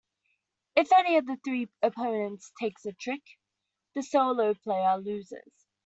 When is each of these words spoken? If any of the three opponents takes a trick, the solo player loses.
If 0.75 0.91
any 0.93 1.17
of 1.17 1.27
the 1.27 1.37
three 1.45 1.67
opponents 1.83 2.51
takes 2.59 2.87
a 2.87 2.91
trick, 2.91 3.21
the 3.93 4.01
solo 4.01 4.55
player 4.55 4.97
loses. 4.97 5.67